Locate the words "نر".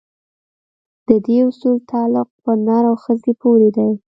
2.65-2.83